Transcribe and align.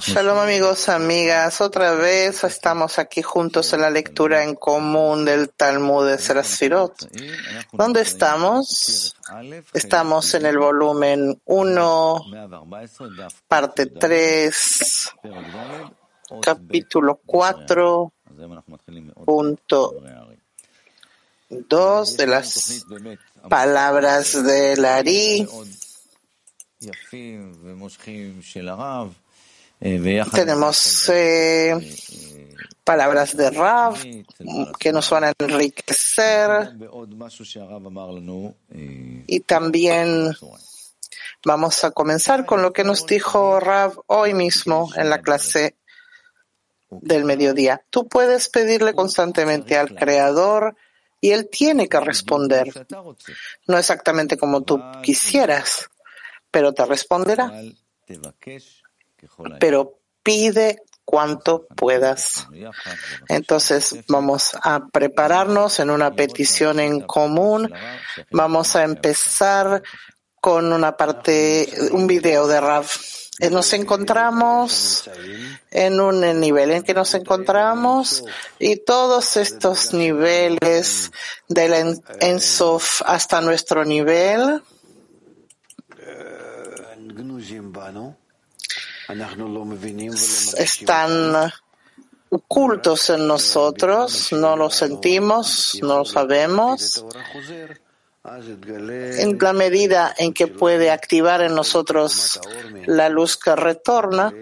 Shalom 0.00 0.38
amigos, 0.40 0.90
amigas, 0.90 1.62
otra 1.62 1.94
vez 1.94 2.44
estamos 2.44 2.98
aquí 2.98 3.22
juntos 3.22 3.72
en 3.72 3.80
la 3.80 3.88
lectura 3.88 4.44
en 4.44 4.54
común 4.54 5.24
del 5.24 5.48
Talmud 5.48 6.06
de 6.06 6.18
Serasfirot. 6.18 7.08
¿Dónde 7.72 8.02
estamos? 8.02 9.16
Estamos 9.72 10.34
en 10.34 10.44
el 10.44 10.58
volumen 10.58 11.40
1, 11.46 12.24
parte 13.48 13.86
3, 13.86 15.12
capítulo 16.42 17.20
4, 17.24 18.12
punto 19.24 19.94
2 21.48 22.16
de 22.18 22.26
las 22.26 22.84
palabras 23.48 24.44
del 24.44 24.84
Ari. 24.84 25.48
Tenemos 30.32 31.08
eh, 31.10 31.94
palabras 32.84 33.36
de 33.36 33.50
Rav 33.50 33.96
que 34.78 34.92
nos 34.92 35.10
van 35.10 35.24
a 35.24 35.32
enriquecer. 35.38 36.76
y 39.26 39.40
también 39.40 40.34
vamos 41.44 41.84
a 41.84 41.90
comenzar 41.90 42.46
con 42.46 42.62
lo 42.62 42.72
que 42.72 42.84
nos 42.84 43.06
dijo 43.06 43.60
Rav 43.60 44.00
hoy 44.06 44.34
mismo 44.34 44.90
en 44.96 45.10
la 45.10 45.20
clase 45.20 45.76
del 46.90 47.24
mediodía. 47.24 47.84
Tú 47.90 48.08
puedes 48.08 48.48
pedirle 48.48 48.94
constantemente 48.94 49.76
al 49.76 49.94
Creador 49.94 50.76
y 51.20 51.32
Él 51.32 51.48
tiene 51.50 51.88
que 51.88 52.00
responder. 52.00 52.86
No 53.66 53.78
exactamente 53.78 54.36
como 54.36 54.62
tú 54.62 54.80
quisieras, 55.02 55.90
pero 56.54 56.72
te 56.72 56.86
responderá. 56.86 57.52
Pero 59.58 59.98
pide 60.22 60.82
cuanto 61.04 61.66
puedas. 61.66 62.46
Entonces 63.28 63.96
vamos 64.06 64.56
a 64.62 64.86
prepararnos 64.86 65.80
en 65.80 65.90
una 65.90 66.14
petición 66.14 66.78
en 66.78 67.00
común. 67.00 67.74
Vamos 68.30 68.76
a 68.76 68.84
empezar 68.84 69.82
con 70.40 70.72
una 70.72 70.96
parte, 70.96 71.68
un 71.90 72.06
video 72.06 72.46
de 72.46 72.60
Rav. 72.60 72.86
Eh, 73.40 73.50
nos 73.50 73.72
encontramos 73.72 75.10
en 75.72 75.98
un 75.98 76.20
nivel 76.38 76.70
en 76.70 76.84
que 76.84 76.94
nos 76.94 77.14
encontramos 77.14 78.22
y 78.60 78.76
todos 78.76 79.36
estos 79.36 79.92
niveles 79.92 81.10
del 81.48 82.00
Ensof 82.20 83.02
hasta 83.04 83.40
nuestro 83.40 83.84
nivel 83.84 84.62
están 90.56 91.52
ocultos 92.30 93.10
en 93.10 93.26
nosotros, 93.26 94.32
no 94.32 94.56
lo 94.56 94.70
sentimos, 94.70 95.78
no 95.82 95.98
lo 95.98 96.04
sabemos. 96.04 97.04
En 98.24 99.38
la 99.38 99.52
medida 99.52 100.14
en 100.16 100.32
que 100.32 100.46
puede 100.46 100.90
activar 100.90 101.42
en 101.42 101.54
nosotros 101.54 102.40
la 102.86 103.10
luz 103.10 103.36
que 103.36 103.54
retorna, 103.54 104.32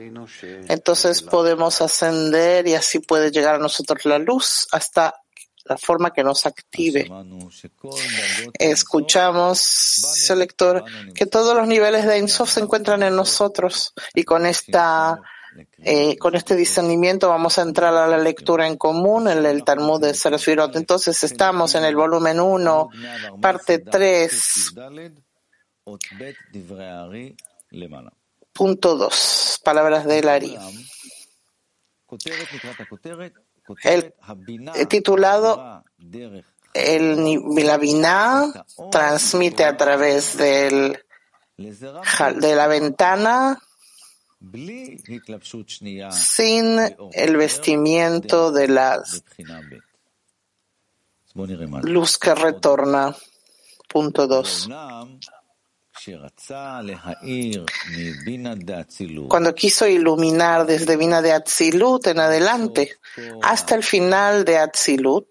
entonces 0.69 1.23
podemos 1.23 1.83
ascender 1.83 2.69
y 2.69 2.75
así 2.75 3.01
puede 3.01 3.33
llegar 3.33 3.57
a 3.57 3.59
nosotros 3.59 4.05
la 4.05 4.21
luz 4.21 4.69
hasta 4.71 5.22
la 5.65 5.77
forma 5.77 6.13
que 6.13 6.23
nos 6.23 6.47
active. 6.47 7.11
Escuchamos, 8.59 9.61
selector, 9.61 10.85
que 11.15 11.27
todos 11.27 11.57
los 11.57 11.67
niveles 11.67 12.07
de 12.07 12.19
Insof 12.19 12.51
se 12.51 12.61
encuentran 12.61 13.03
en 13.03 13.17
nosotros 13.17 13.93
y 14.15 14.25
con 14.25 14.47
esta 14.47 15.21
eh, 15.85 16.17
con 16.17 16.35
este 16.35 16.57
discernimiento 16.57 17.29
vamos 17.29 17.59
a 17.59 17.63
entrar 17.63 17.95
a 17.95 18.07
la 18.07 18.17
lectura 18.17 18.67
en 18.67 18.77
común 18.77 19.29
en 19.29 19.45
el 19.45 19.65
Talmud 19.65 20.01
de 20.01 20.15
Serafirot. 20.15 20.75
Entonces 20.77 21.23
estamos 21.25 21.75
en 21.75 21.85
el 21.85 21.95
volumen 21.95 22.41
1, 22.41 22.89
parte 23.41 23.79
3, 23.81 24.75
punto 28.53 28.97
2, 28.97 29.61
palabras 29.63 30.07
de 30.07 30.23
Lari 30.23 30.57
el, 33.85 34.15
titulado 34.89 35.85
el, 36.75 37.67
la 37.67 37.77
Binah 37.79 38.65
transmite 38.91 39.65
a 39.65 39.77
través 39.77 40.37
del, 40.37 40.99
de 41.59 42.57
la 42.57 42.67
ventana 42.67 43.59
sin 46.11 46.79
el 47.13 47.37
vestimiento 47.37 48.51
de 48.51 48.69
la 48.69 49.03
luz 51.83 52.19
que 52.19 52.35
retorna. 52.35 53.15
Punto 53.89 54.27
2. 54.27 54.69
Cuando 59.29 59.55
quiso 59.55 59.87
iluminar 59.87 60.67
desde 60.67 60.97
Vina 60.97 61.23
de 61.23 61.33
Atzilut 61.33 62.07
en 62.07 62.19
adelante 62.19 62.97
hasta 63.43 63.75
el 63.75 63.83
final 63.83 64.45
de 64.45 64.59
Atzilut, 64.59 65.27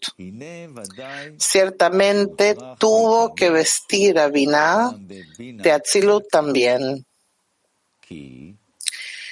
ciertamente 1.37 2.55
tuvo 2.77 3.33
que 3.35 3.49
vestir 3.49 4.19
a 4.19 4.29
Vina 4.29 4.95
de 4.97 5.71
Atzilut 5.71 6.29
también. 6.29 7.05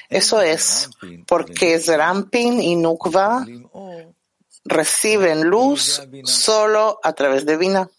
Eso 0.09 0.41
es 0.41 0.89
porque 1.27 1.79
Zerampin 1.79 2.61
y 2.61 2.75
Nukva 2.75 3.45
reciben 4.65 5.43
luz 5.45 6.01
solo 6.23 6.99
a 7.03 7.13
través 7.13 7.45
de 7.45 7.57
Vina. 7.57 7.89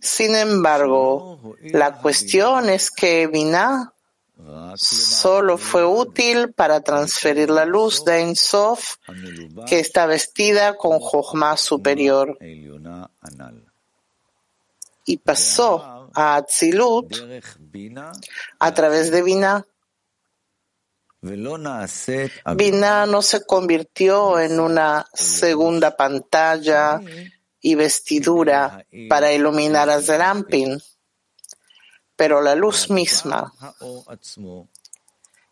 Sin 0.00 0.34
embargo, 0.34 1.56
la 1.60 1.98
cuestión 1.98 2.68
es 2.68 2.90
que 2.90 3.26
Binah 3.26 3.92
solo 4.76 5.56
fue 5.56 5.84
útil 5.84 6.52
para 6.52 6.80
transferir 6.80 7.50
la 7.50 7.64
luz 7.64 8.04
de 8.04 8.20
Ein 8.20 8.36
Sof 8.36 8.96
que 9.66 9.80
está 9.80 10.06
vestida 10.06 10.76
con 10.76 10.98
Jochma 10.98 11.56
superior. 11.56 12.36
Y 15.04 15.18
pasó 15.18 16.10
a 16.14 16.36
Atzilut 16.36 17.14
a 18.58 18.74
través 18.74 19.10
de 19.10 19.22
Binah. 19.22 19.66
Binah 22.54 23.06
no 23.06 23.22
se 23.22 23.44
convirtió 23.44 24.38
en 24.38 24.60
una 24.60 25.06
segunda 25.14 25.96
pantalla 25.96 27.00
y 27.60 27.74
vestidura 27.74 28.86
para 29.08 29.32
iluminar 29.32 29.90
a 29.90 30.00
Zerampin, 30.00 30.80
pero 32.14 32.40
la 32.40 32.54
luz 32.54 32.90
misma 32.90 33.52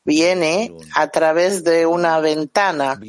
viene 0.04 0.75
a 0.94 1.09
través 1.09 1.64
de 1.64 1.87
una 1.87 2.20
ventana 2.20 3.00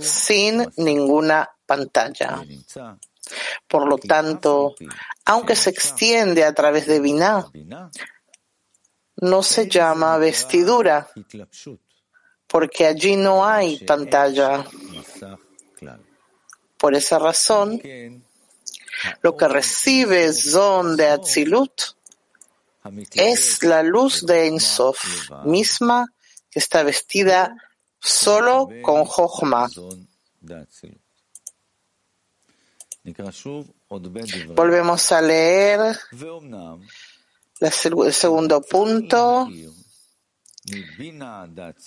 sin 0.00 0.68
ninguna 0.76 1.48
pantalla. 1.64 2.42
Por 3.68 3.88
lo 3.88 3.98
tanto, 3.98 4.74
aunque 5.24 5.56
se 5.56 5.70
extiende 5.70 6.44
a 6.44 6.52
través 6.52 6.86
de 6.86 7.00
Binah, 7.00 7.50
no 9.16 9.42
se 9.42 9.68
llama 9.68 10.18
vestidura, 10.18 11.08
porque 12.46 12.86
allí 12.86 13.16
no 13.16 13.46
hay 13.46 13.78
pantalla. 13.78 14.64
Por 16.76 16.94
esa 16.96 17.18
razón, 17.20 17.80
lo 19.22 19.36
que 19.36 19.48
recibe 19.48 20.32
Zon 20.32 20.96
de 20.96 21.08
Atzilut. 21.08 21.82
Es 23.14 23.62
la 23.62 23.82
luz 23.82 24.26
de 24.26 24.46
Ensof 24.46 25.30
misma 25.44 26.06
que 26.50 26.58
está 26.58 26.82
vestida 26.82 27.56
solo 28.00 28.68
con 28.82 29.04
Jochma. 29.04 29.68
Volvemos 34.54 35.12
a 35.12 35.20
leer 35.20 35.96
el 37.60 38.12
segundo 38.12 38.60
punto. 38.62 39.48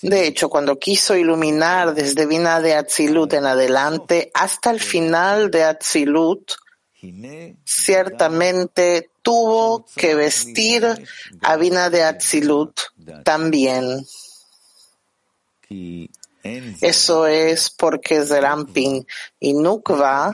De 0.01 0.27
hecho, 0.27 0.49
cuando 0.49 0.77
quiso 0.77 1.15
iluminar 1.15 1.93
desde 1.93 2.25
Vina 2.25 2.59
de 2.59 2.75
Atzilut 2.75 3.33
en 3.33 3.45
adelante 3.45 4.31
hasta 4.33 4.71
el 4.71 4.81
final 4.81 5.49
de 5.51 5.63
Atzilut, 5.63 6.51
ciertamente 7.63 9.09
tuvo 9.21 9.85
que 9.95 10.15
vestir 10.15 10.85
a 11.41 11.55
Vina 11.57 11.89
de 11.89 12.03
Atzilut 12.03 12.79
también. 13.23 14.05
Eso 16.81 17.25
es 17.25 17.71
porque 17.71 18.23
Zerampin 18.23 19.05
y 19.39 19.53
Nukva 19.53 20.31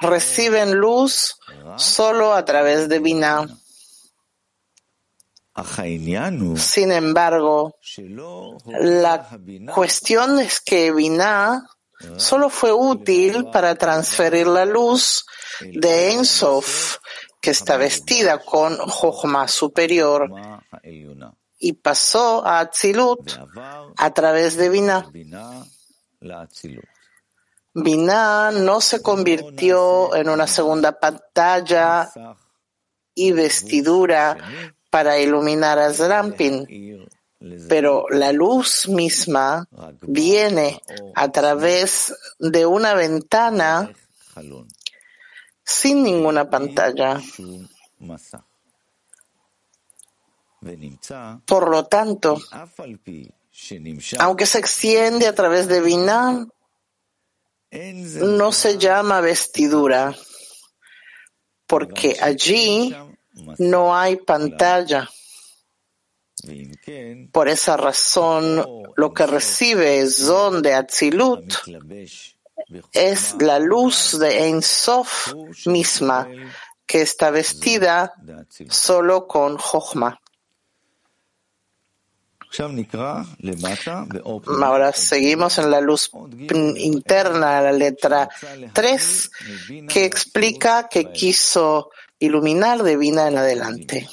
reciben 0.00 0.74
luz 0.74 1.38
solo 1.76 2.34
a 2.34 2.44
través 2.44 2.88
de 2.88 2.98
Vina. 2.98 3.46
Sin 6.56 6.90
embargo, 6.90 7.78
la 8.80 9.28
cuestión 9.72 10.40
es 10.40 10.60
que 10.60 10.92
Binah 10.92 11.64
solo 12.16 12.48
fue 12.48 12.72
útil 12.72 13.46
para 13.52 13.74
transferir 13.74 14.46
la 14.46 14.64
luz 14.64 15.26
de 15.60 16.12
Ensof, 16.12 16.98
que 17.40 17.50
está 17.50 17.76
vestida 17.76 18.38
con 18.38 18.76
Jochma 18.76 19.48
superior, 19.48 20.30
y 21.58 21.72
pasó 21.74 22.44
a 22.46 22.60
Atzilut 22.60 23.32
a 23.96 24.14
través 24.14 24.56
de 24.56 24.68
Binah. 24.68 25.10
Binah 27.74 28.50
no 28.52 28.80
se 28.80 29.02
convirtió 29.02 30.14
en 30.14 30.28
una 30.28 30.46
segunda 30.46 30.98
pantalla 30.98 32.10
y 33.14 33.32
vestidura 33.32 34.36
para 34.90 35.18
iluminar 35.18 35.78
a 35.78 35.92
Zrampin, 35.92 37.08
pero 37.68 38.06
la 38.10 38.32
luz 38.32 38.88
misma 38.88 39.68
viene 40.02 40.80
a 41.14 41.30
través 41.30 42.14
de 42.38 42.66
una 42.66 42.94
ventana 42.94 43.92
sin 45.64 46.02
ninguna 46.02 46.48
pantalla. 46.48 47.20
Por 51.46 51.68
lo 51.68 51.84
tanto, 51.86 52.38
aunque 54.18 54.46
se 54.46 54.58
extiende 54.58 55.26
a 55.26 55.34
través 55.34 55.68
de 55.68 55.80
Binah, 55.80 56.46
no 57.70 58.52
se 58.52 58.78
llama 58.78 59.20
vestidura, 59.20 60.14
porque 61.66 62.16
allí 62.20 62.94
no 63.58 63.96
hay 63.96 64.16
pantalla. 64.16 65.10
Por 67.32 67.48
esa 67.48 67.76
razón, 67.76 68.64
lo 68.96 69.12
que 69.12 69.26
recibe 69.26 70.06
Zon 70.06 70.62
de 70.62 70.74
Atzilut 70.74 71.54
es 72.92 73.36
la 73.40 73.58
luz 73.58 74.18
de 74.18 74.46
Ein 74.46 74.62
Sof 74.62 75.32
misma, 75.66 76.28
que 76.86 77.02
está 77.02 77.30
vestida 77.30 78.14
solo 78.68 79.26
con 79.26 79.56
Jochma. 79.56 80.20
Ahora 84.62 84.92
seguimos 84.92 85.58
en 85.58 85.70
la 85.70 85.80
luz 85.80 86.10
interna, 86.76 87.60
la 87.60 87.72
letra 87.72 88.28
3, 88.72 89.30
que 89.88 90.04
explica 90.04 90.88
que 90.88 91.10
quiso 91.10 91.90
iluminar 92.18 92.82
de 92.82 92.96
Vina 92.96 93.26
en 93.26 93.38
adelante. 93.38 94.08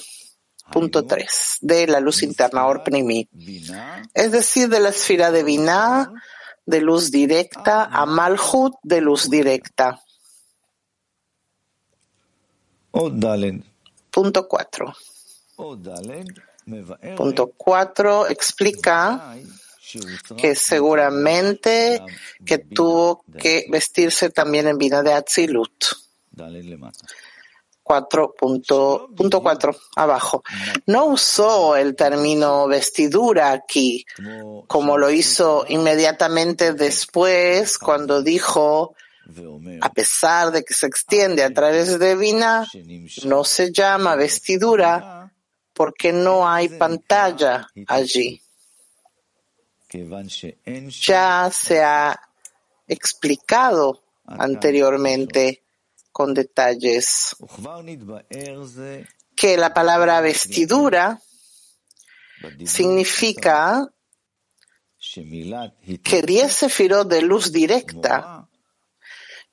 Punto 0.71 1.05
3, 1.05 1.57
de 1.61 1.87
la 1.87 1.99
luz 1.99 2.23
interna, 2.23 2.65
Orpnimi. 2.65 3.27
Es 4.13 4.31
decir, 4.31 4.69
de 4.69 4.79
la 4.79 4.89
esfera 4.89 5.31
de 5.31 5.43
Vina, 5.43 6.11
de 6.65 6.81
luz 6.81 7.11
directa, 7.11 7.85
a 7.85 8.05
Malhut, 8.05 8.73
de 8.83 9.01
luz 9.01 9.29
directa. 9.29 10.01
Punto 14.11 14.47
4. 14.47 14.93
Punto 17.17 17.51
4 17.57 18.27
explica 18.27 19.35
que 20.37 20.55
seguramente 20.55 22.01
que 22.45 22.57
tuvo 22.59 23.23
que 23.37 23.65
vestirse 23.69 24.29
también 24.29 24.67
en 24.67 24.77
vida 24.77 25.03
de 25.03 25.13
Atzilut. 25.13 25.71
4.4 27.91 29.77
abajo. 29.97 30.43
No 30.85 31.07
usó 31.07 31.75
el 31.75 31.95
término 31.95 32.67
vestidura 32.67 33.51
aquí, 33.51 34.05
como 34.67 34.97
lo 34.97 35.11
hizo 35.11 35.65
inmediatamente 35.67 36.71
después 36.71 37.77
cuando 37.77 38.21
dijo, 38.21 38.95
a 39.81 39.91
pesar 39.91 40.51
de 40.51 40.63
que 40.63 40.73
se 40.73 40.87
extiende 40.87 41.43
a 41.43 41.53
través 41.53 41.99
de 41.99 42.15
Vina, 42.15 42.65
no 43.25 43.43
se 43.43 43.73
llama 43.73 44.15
vestidura 44.15 45.29
porque 45.73 46.13
no 46.13 46.47
hay 46.47 46.69
pantalla 46.69 47.67
allí. 47.87 48.41
Ya 51.01 51.49
se 51.51 51.83
ha 51.83 52.17
explicado 52.87 54.01
anteriormente 54.25 55.61
con 56.11 56.33
detalles 56.33 57.35
que 59.35 59.57
la 59.57 59.73
palabra 59.73 60.21
vestidura 60.21 61.19
significa 62.65 63.87
que 66.03 66.21
diez 66.21 66.53
sefirot 66.53 67.07
de 67.07 67.21
luz 67.21 67.51
directa 67.51 68.47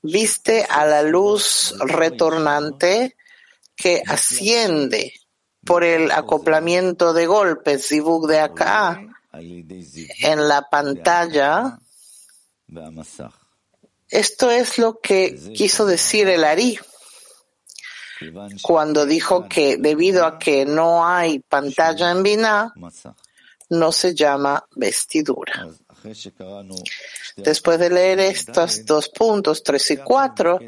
viste 0.03 0.65
a 0.69 0.87
la 0.87 1.03
luz 1.03 1.75
retornante 1.81 3.17
que 3.77 4.03
asciende 4.07 5.15
por 5.65 5.85
el 5.85 6.11
acoplamiento 6.11 7.13
de 7.13 7.27
golpes, 7.27 7.89
zibuk 7.89 8.27
de 8.27 8.41
acá, 8.41 9.01
en 9.33 10.49
la 10.49 10.69
pantalla. 10.71 11.79
Esto 14.11 14.51
es 14.51 14.79
lo 14.79 15.01
que 15.01 15.39
quiso 15.55 15.87
decir 15.87 16.29
el 16.29 16.45
Ari 16.45 16.79
cuando 18.63 19.07
dijo 19.07 19.49
que 19.49 19.77
debido 19.77 20.27
a 20.27 20.39
que 20.39 20.65
no 20.65 21.07
hay 21.07 21.39
pantalla 21.41 22.11
en 22.11 22.23
Binah, 22.23 22.73
no 23.71 23.93
se 23.93 24.15
llama 24.15 24.65
vestidura. 24.75 25.69
Después 27.37 27.79
de 27.79 27.91
leer 27.91 28.21
estos 28.21 28.85
dos 28.85 29.09
puntos, 29.09 29.63
tres 29.63 29.91
y 29.91 29.97
cuatro, 29.99 30.59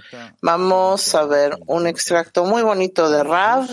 vamos 0.40 1.14
a 1.14 1.24
ver 1.24 1.56
un 1.66 1.86
extracto 1.86 2.44
muy 2.44 2.62
bonito 2.62 3.10
de 3.10 3.22
Rav 3.22 3.68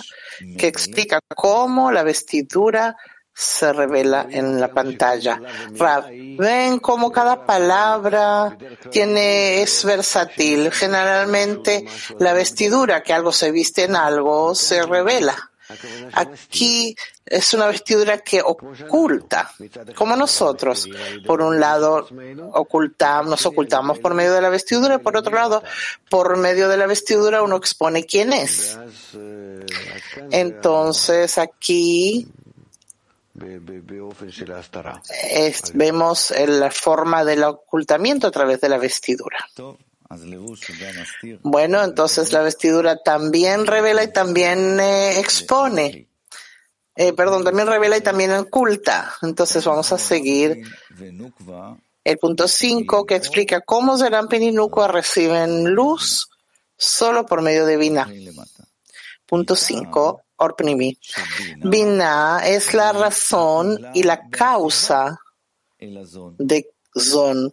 que 0.58 0.68
explica 0.68 1.20
cómo 1.36 1.92
la 1.92 2.04
vestidura 2.04 2.96
se 3.38 3.72
revela 3.72 4.26
en 4.32 4.60
la 4.60 4.70
pantalla. 4.70 5.40
Rav, 5.76 6.06
ven 6.10 6.80
cómo 6.80 7.12
cada 7.12 7.46
palabra 7.46 8.58
tiene, 8.90 9.62
es 9.62 9.86
versátil. 9.86 10.72
Generalmente 10.72 11.86
la 12.18 12.34
vestidura, 12.34 13.04
que 13.04 13.14
algo 13.14 13.32
se 13.32 13.52
viste 13.52 13.84
en 13.84 13.96
algo, 13.96 14.56
se 14.56 14.82
revela. 14.82 15.52
Aquí 16.14 16.96
es 17.26 17.54
una 17.54 17.68
vestidura 17.68 18.18
que 18.20 18.42
oculta, 18.42 19.52
como 19.94 20.16
nosotros. 20.16 20.88
Por 21.26 21.42
un 21.42 21.60
lado, 21.60 22.08
ocultamos, 22.54 23.30
nos 23.30 23.46
ocultamos 23.46 24.00
por 24.00 24.16
medio 24.16 24.34
de 24.34 24.42
la 24.42 24.50
vestidura 24.50 24.96
y 24.96 25.00
por 25.00 25.16
otro 25.16 25.36
lado, 25.36 25.62
por 26.10 26.38
medio 26.38 26.70
de 26.70 26.78
la 26.78 26.88
vestidura 26.88 27.44
uno 27.44 27.58
expone 27.58 28.06
quién 28.06 28.34
es. 28.34 28.80
Entonces 30.32 31.38
aquí 31.38 32.28
vemos 35.74 36.34
la 36.48 36.72
forma 36.72 37.24
del 37.24 37.44
ocultamiento 37.44 38.28
a 38.28 38.32
través 38.32 38.62
de 38.62 38.70
la 38.70 38.78
vestidura. 38.78 39.38
Bueno, 41.44 41.84
entonces 41.84 42.32
la 42.32 42.42
vestidura 42.42 42.98
también 43.04 43.66
revela 43.66 44.04
y 44.04 44.12
también 44.12 44.80
eh, 44.80 45.20
expone. 45.20 46.08
Eh, 46.96 47.14
perdón, 47.14 47.44
también 47.44 47.68
revela 47.68 47.98
y 47.98 48.02
también 48.02 48.32
oculta. 48.32 49.14
Entonces 49.22 49.64
vamos 49.66 49.92
a 49.92 49.98
seguir 49.98 50.64
el 52.04 52.18
punto 52.18 52.48
5 52.48 53.06
que 53.06 53.16
explica 53.16 53.62
cómo 53.62 53.98
Zerampen 53.98 54.42
y 54.42 54.52
Nukwa 54.52 54.88
reciben 54.88 55.76
luz 55.76 56.30
solo 56.78 57.26
por 57.26 57.42
medio 57.42 57.66
de 57.66 57.76
Vina. 57.76 58.10
Punto 59.26 59.58
5, 59.58 60.22
Orpnimi. 60.38 60.98
Vina 61.58 62.42
es 62.46 62.74
la 62.74 62.94
razón 62.94 63.80
y 63.94 64.04
la 64.04 64.30
causa 64.30 65.20
de 65.80 66.72
Zon. 66.98 67.52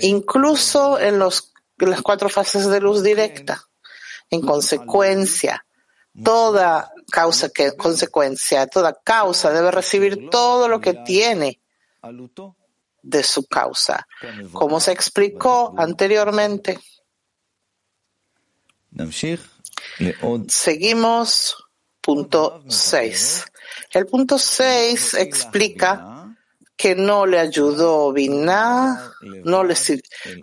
Incluso 0.00 0.98
en, 0.98 1.18
los, 1.18 1.52
las 1.78 2.02
cuatro 2.02 2.28
fases 2.28 2.68
de 2.68 2.80
luz 2.80 3.02
directa. 3.02 3.62
En 4.30 4.40
consecuencia, 4.40 5.64
toda 6.24 6.90
causa 7.10 7.48
que 7.50 7.76
consecuencia, 7.76 8.66
toda 8.66 8.92
causa 9.04 9.52
debe 9.52 9.70
recibir 9.70 10.28
todo 10.30 10.68
lo 10.68 10.80
que 10.80 10.94
tiene 10.94 11.60
de 13.02 13.22
su 13.22 13.46
causa, 13.46 14.06
como 14.52 14.80
se 14.80 14.90
explicó 14.90 15.74
anteriormente. 15.76 16.80
Seguimos 20.48 21.56
punto 22.00 22.62
6. 22.68 23.44
El 23.92 24.06
punto 24.06 24.38
6 24.38 25.14
explica 25.14 26.34
que 26.76 26.94
no 26.94 27.26
le 27.26 27.38
ayudó 27.38 28.12
Binah, 28.12 29.12
no 29.44 29.64
le 29.64 29.74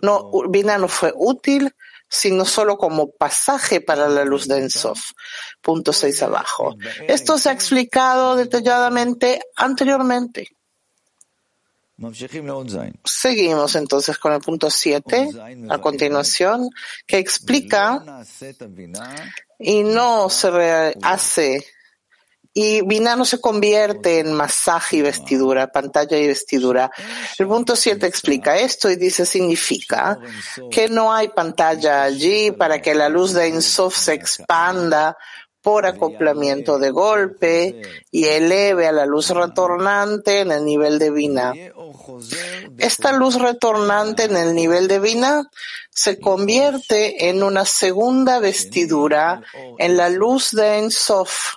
no, 0.02 0.30
no 0.78 0.88
fue 0.88 1.12
útil 1.14 1.74
sino 2.14 2.44
solo 2.44 2.78
como 2.78 3.10
pasaje 3.10 3.80
para 3.80 4.08
la 4.08 4.24
luz 4.24 4.46
de 4.46 4.58
Ensof. 4.58 5.12
Punto 5.60 5.92
6 5.92 6.22
abajo. 6.22 6.76
Esto 7.08 7.38
se 7.38 7.48
ha 7.48 7.52
explicado 7.52 8.36
detalladamente 8.36 9.40
anteriormente. 9.56 10.56
Seguimos 13.04 13.76
entonces 13.76 14.18
con 14.18 14.32
el 14.32 14.40
punto 14.40 14.70
7 14.70 15.28
a 15.70 15.78
continuación, 15.78 16.68
que 17.06 17.18
explica 17.18 18.24
y 19.58 19.82
no 19.82 20.28
se 20.28 20.96
hace. 21.02 21.64
Y 22.56 22.82
Binah 22.86 23.16
no 23.16 23.24
se 23.24 23.40
convierte 23.40 24.20
en 24.20 24.32
masaje 24.32 24.98
y 24.98 25.02
vestidura, 25.02 25.72
pantalla 25.72 26.16
y 26.16 26.28
vestidura. 26.28 26.90
El 27.36 27.48
punto 27.48 27.74
7 27.74 28.06
explica 28.06 28.56
esto 28.56 28.88
y 28.90 28.96
dice 28.96 29.26
significa 29.26 30.18
que 30.70 30.88
no 30.88 31.12
hay 31.12 31.28
pantalla 31.28 32.04
allí 32.04 32.52
para 32.52 32.80
que 32.80 32.94
la 32.94 33.08
luz 33.08 33.32
de 33.32 33.48
Ensof 33.48 33.96
se 33.96 34.14
expanda 34.14 35.16
por 35.64 35.86
acoplamiento 35.86 36.78
de 36.78 36.90
golpe 36.90 37.80
y 38.10 38.26
eleve 38.26 38.86
a 38.86 38.92
la 38.92 39.06
luz 39.06 39.30
retornante 39.30 40.40
en 40.40 40.52
el 40.52 40.62
nivel 40.62 40.98
de 40.98 41.10
Vina. 41.10 41.54
Esta 42.76 43.12
luz 43.12 43.40
retornante 43.40 44.24
en 44.24 44.36
el 44.36 44.54
nivel 44.54 44.88
de 44.88 44.98
Vina 44.98 45.50
se 45.88 46.20
convierte 46.20 47.30
en 47.30 47.42
una 47.42 47.64
segunda 47.64 48.40
vestidura 48.40 49.42
en 49.78 49.96
la 49.96 50.10
luz 50.10 50.50
de 50.50 50.80
Ensof. 50.80 51.54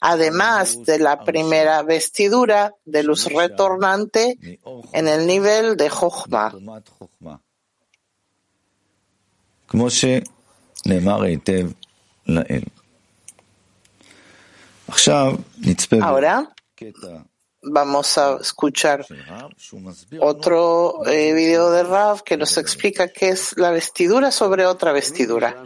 Además 0.00 0.84
de 0.84 0.98
la 0.98 1.22
primera 1.22 1.84
vestidura 1.84 2.74
de 2.84 3.04
luz 3.04 3.26
retornante 3.26 4.58
en 4.92 5.06
el 5.06 5.24
nivel 5.24 5.76
de 5.76 5.88
Jochma. 5.88 6.52
Ahora 16.00 16.54
vamos 17.62 18.18
a 18.18 18.38
escuchar 18.40 19.04
otro 20.20 21.06
eh, 21.06 21.32
video 21.32 21.70
de 21.70 21.82
Rav 21.82 22.22
que 22.22 22.36
nos 22.36 22.56
explica 22.58 23.08
qué 23.08 23.30
es 23.30 23.56
la 23.56 23.70
vestidura 23.70 24.30
sobre 24.30 24.66
otra 24.66 24.92
vestidura. 24.92 25.64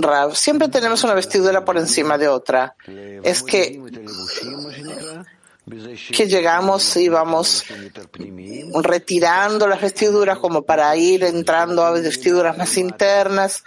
Rav, 0.00 0.34
siempre 0.34 0.68
tenemos 0.68 1.04
una 1.04 1.14
vestidura 1.14 1.64
por 1.64 1.76
encima 1.76 2.16
de 2.16 2.28
otra. 2.28 2.74
Es 3.22 3.42
que 3.42 3.80
que 6.16 6.26
llegamos 6.26 6.96
y 6.96 7.08
vamos 7.08 7.64
retirando 8.82 9.68
las 9.68 9.80
vestiduras 9.80 10.38
como 10.38 10.62
para 10.62 10.96
ir 10.96 11.24
entrando 11.24 11.84
a 11.84 11.92
vestiduras 11.92 12.56
más 12.56 12.76
internas. 12.76 13.62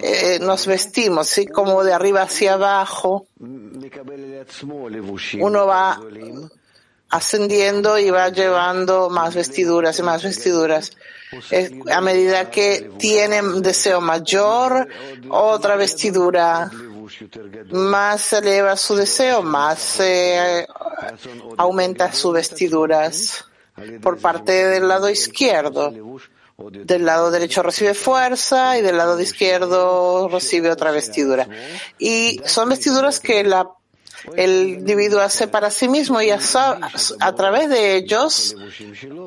Eh, 0.00 0.38
nos 0.40 0.66
vestimos, 0.66 1.28
¿sí? 1.28 1.46
como 1.46 1.82
de 1.84 1.92
arriba 1.92 2.22
hacia 2.22 2.54
abajo. 2.54 3.26
Uno 5.40 5.66
va 5.66 6.00
ascendiendo 7.10 7.98
y 7.98 8.10
va 8.10 8.28
llevando 8.30 9.10
más 9.10 9.34
vestiduras 9.34 9.98
y 9.98 10.02
más 10.02 10.22
vestiduras. 10.22 10.92
a 11.90 12.00
medida 12.00 12.50
que 12.50 12.90
tiene 12.98 13.42
deseo 13.60 14.00
mayor, 14.00 14.88
otra 15.28 15.76
vestidura 15.76 16.70
más 17.70 18.32
eleva 18.32 18.76
su 18.76 18.94
deseo, 18.96 19.42
más 19.42 20.00
aumenta 21.56 22.12
sus 22.12 22.32
vestiduras 22.32 23.44
por 24.02 24.18
parte 24.18 24.52
del 24.66 24.88
lado 24.88 25.08
izquierdo. 25.10 25.92
Del 26.58 27.04
lado 27.04 27.30
derecho 27.30 27.62
recibe 27.62 27.94
fuerza 27.94 28.78
y 28.78 28.82
del 28.82 28.96
lado 28.96 29.18
izquierdo 29.18 30.28
recibe 30.28 30.70
otra 30.70 30.90
vestidura. 30.90 31.48
Y 31.98 32.40
son 32.44 32.68
vestiduras 32.68 33.18
que 33.20 33.42
la 33.42 33.68
el 34.36 34.68
individuo 34.68 35.20
hace 35.20 35.48
para 35.48 35.70
sí 35.70 35.88
mismo 35.88 36.20
y 36.22 36.30
a, 36.30 36.38
a, 37.20 37.34
través 37.34 37.68
de 37.68 37.96
ellos 37.96 38.54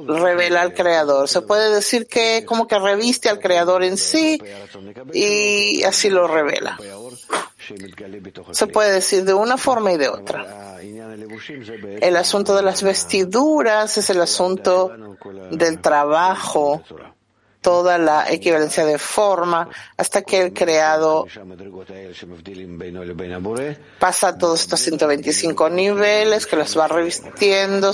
revela 0.07 0.61
al 0.61 0.73
creador. 0.73 1.27
Se 1.27 1.41
puede 1.41 1.73
decir 1.73 2.07
que 2.07 2.45
como 2.45 2.67
que 2.67 2.79
reviste 2.79 3.29
al 3.29 3.39
creador 3.39 3.83
en 3.83 3.97
sí 3.97 4.41
y 5.13 5.83
así 5.83 6.09
lo 6.09 6.27
revela. 6.27 6.77
Se 8.51 8.67
puede 8.67 8.93
decir 8.93 9.23
de 9.23 9.33
una 9.33 9.57
forma 9.57 9.91
y 9.91 9.97
de 9.97 10.09
otra. 10.09 10.77
El 12.01 12.15
asunto 12.17 12.55
de 12.55 12.61
las 12.61 12.83
vestiduras 12.83 13.97
es 13.97 14.09
el 14.09 14.21
asunto 14.21 14.91
del 15.51 15.81
trabajo 15.81 16.83
toda 17.65 17.97
la 17.97 18.31
equivalencia 18.31 18.85
de 18.85 18.99
forma 18.99 19.67
hasta 19.97 20.21
que 20.21 20.39
el 20.39 20.53
creado 20.53 21.25
pasa 23.97 24.37
todos 24.37 24.61
estos 24.61 24.79
125 24.81 25.71
niveles 25.71 26.45
que 26.45 26.57
los 26.57 26.77
va 26.77 26.87
revistiendo 26.87 27.91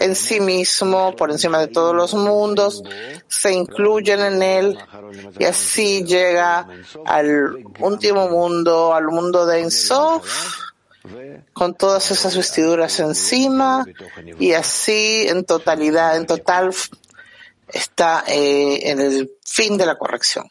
en 0.00 0.14
sí 0.16 0.40
mismo, 0.40 1.14
por 1.14 1.30
encima 1.30 1.58
de 1.58 1.66
todos 1.66 1.94
los 1.94 2.14
mundos, 2.14 2.82
se 3.26 3.52
incluyen 3.52 4.20
en 4.20 4.42
él 4.42 4.78
y 5.38 5.44
así 5.44 6.02
llega 6.04 6.66
al 7.04 7.62
último 7.80 8.30
mundo, 8.30 8.94
al 8.94 9.08
mundo 9.08 9.44
de 9.44 9.60
Ensof 9.60 10.64
con 11.52 11.74
todas 11.74 12.10
esas 12.10 12.34
vestiduras 12.34 13.00
encima 13.00 13.84
y 14.38 14.52
así 14.52 15.26
en 15.28 15.44
totalidad, 15.44 16.16
en 16.16 16.26
total 16.26 16.72
está 17.72 18.24
eh, 18.26 18.90
en 18.90 19.00
el 19.00 19.38
fin 19.44 19.76
de 19.76 19.86
la 19.86 19.96
corrección, 19.96 20.48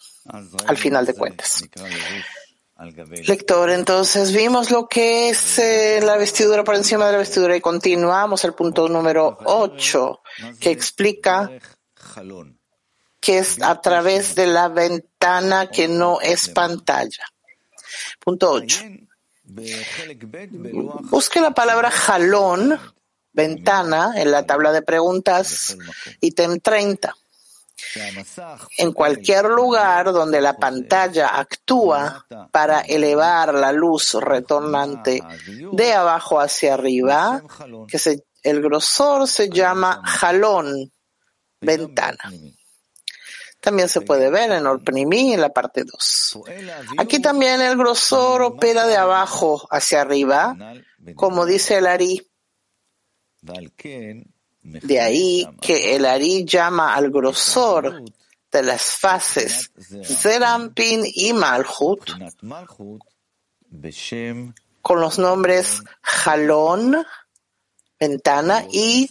al 0.65 0.77
final 0.77 1.05
de 1.05 1.13
cuentas. 1.13 1.63
Lector, 3.25 3.71
entonces 3.71 4.31
vimos 4.31 4.69
lo 4.69 4.87
que 4.87 5.29
es 5.29 5.57
eh, 5.57 5.99
la 6.03 6.15
vestidura 6.15 6.63
por 6.63 6.75
encima 6.75 7.07
de 7.07 7.13
la 7.13 7.17
vestidura 7.17 7.55
y 7.55 7.61
continuamos 7.61 8.45
al 8.45 8.53
punto 8.53 8.87
número 8.87 9.35
8 9.45 10.21
que 10.59 10.69
explica 10.69 11.49
que 13.19 13.39
es 13.39 13.61
a 13.63 13.81
través 13.81 14.35
de 14.35 14.45
la 14.45 14.67
ventana 14.67 15.71
que 15.71 15.87
no 15.87 16.21
es 16.21 16.49
pantalla. 16.49 17.25
Punto 18.19 18.51
8. 18.51 18.85
Busque 21.09 21.41
la 21.41 21.51
palabra 21.51 21.89
jalón 21.89 22.79
ventana 23.37 24.13
en 24.15 24.31
la 24.31 24.47
tabla 24.47 24.71
de 24.71 24.81
preguntas, 24.81 25.77
ítem 26.19 26.59
30. 26.59 27.15
En 28.79 28.91
cualquier 28.91 29.45
lugar 29.45 30.11
donde 30.11 30.41
la 30.41 30.57
pantalla 30.57 31.27
actúa 31.37 32.25
para 32.51 32.81
elevar 32.81 33.53
la 33.53 33.71
luz 33.71 34.15
retornante 34.15 35.21
de 35.71 35.93
abajo 35.93 36.39
hacia 36.39 36.73
arriba, 36.73 37.43
que 37.87 37.99
el 38.41 38.61
grosor 38.63 39.27
se 39.27 39.49
llama 39.49 40.01
jalón, 40.03 40.91
ventana. 41.61 42.31
También 43.61 43.89
se 43.89 44.01
puede 44.01 44.31
ver 44.31 44.51
en 44.51 44.65
Orpnimi 44.65 45.33
en 45.33 45.41
la 45.41 45.49
parte 45.49 45.83
2. 45.83 46.39
Aquí 46.97 47.21
también 47.21 47.61
el 47.61 47.77
grosor 47.77 48.41
opera 48.41 48.87
de 48.87 48.97
abajo 48.97 49.67
hacia 49.69 50.01
arriba, 50.01 50.55
como 51.15 51.45
dice 51.45 51.77
el 51.77 51.85
Ari 51.85 52.26
de 54.61 54.99
ahí 54.99 55.47
que 55.61 55.95
el 55.95 56.05
Ari 56.05 56.45
llama 56.45 56.93
al 56.93 57.09
grosor 57.09 58.03
de 58.51 58.63
las 58.63 58.81
fases 58.81 59.71
Zerampin 60.03 61.03
y 61.05 61.33
Malhut 61.33 62.09
con 64.81 65.01
los 65.01 65.19
nombres 65.19 65.83
Jalón, 66.01 67.05
ventana 67.99 68.65
y 68.71 69.09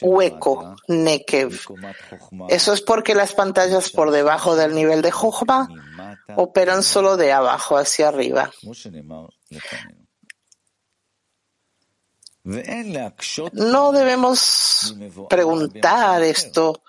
hueco, 0.00 0.76
Nekev. 0.88 1.60
Eso 2.48 2.72
es 2.72 2.80
porque 2.80 3.14
las 3.14 3.34
pantallas 3.34 3.90
por 3.90 4.12
debajo 4.12 4.56
del 4.56 4.74
nivel 4.74 5.02
de 5.02 5.10
Jochma 5.10 5.68
operan 6.36 6.82
solo 6.82 7.16
de 7.16 7.32
abajo 7.32 7.76
hacia 7.76 8.08
arriba. 8.08 8.50
No 12.44 13.92
debemos 13.92 14.94
preguntar 15.28 16.22
esto 16.22 16.82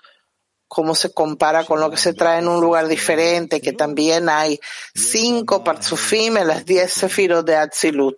cómo 0.66 0.94
se 0.94 1.12
compara 1.12 1.64
con 1.64 1.80
lo 1.80 1.90
que 1.90 1.98
se 1.98 2.14
trae 2.14 2.38
en 2.38 2.48
un 2.48 2.60
lugar 2.60 2.88
diferente, 2.88 3.60
que 3.60 3.74
también 3.74 4.30
hay 4.30 4.58
cinco 4.94 5.62
parzufim 5.62 6.38
en 6.38 6.46
las 6.46 6.64
diez 6.64 6.90
sefirot 6.92 7.44
de 7.44 7.56
Atzilut. 7.56 8.16